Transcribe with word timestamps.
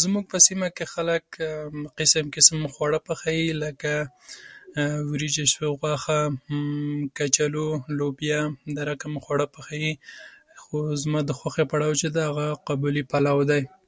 زموږ 0.00 0.24
په 0.32 0.38
سيمه 0.46 0.68
کې 0.76 0.84
خلک 0.94 1.24
قسم 1.98 2.24
قسم 2.36 2.58
خواړه 2.74 2.98
پخي، 3.06 3.40
لکه 3.62 3.92
وريجې، 5.10 5.44
غوښه، 5.80 6.20
کچالو 7.16 7.66
لوبيا. 7.98 8.40
دا 8.76 8.82
ډول 8.88 9.14
خواړه 9.24 9.46
پخوي. 9.54 9.92
هو، 10.64 10.76
زما 11.02 11.20
د 11.24 11.30
خوښې 11.38 11.64
پړاو 11.70 11.98
چي 12.00 12.08
دي 12.14 12.24
قابلي 12.66 13.02
پلو 13.10 13.38
دي. 13.50 13.62